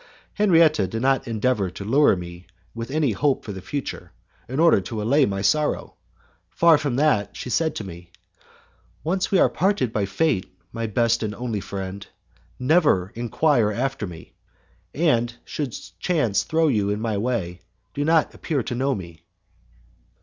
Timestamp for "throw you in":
16.45-16.99